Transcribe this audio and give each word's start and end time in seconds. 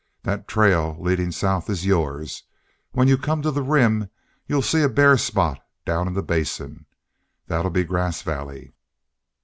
"Thet 0.23 0.47
trail 0.47 0.97
leadin' 0.99 1.31
south 1.31 1.69
is 1.69 1.85
yours. 1.85 2.41
When 2.91 3.07
you 3.07 3.19
come 3.19 3.43
to 3.43 3.51
the 3.51 3.61
Rim 3.61 4.09
you'll 4.47 4.63
see 4.63 4.81
a 4.81 4.89
bare 4.89 5.15
spot 5.15 5.61
down 5.85 6.07
in 6.07 6.15
the 6.15 6.23
Basin. 6.23 6.87
Thet 7.47 7.63
'll 7.63 7.69
be 7.69 7.83
Grass 7.83 8.23
Valley." 8.23 8.73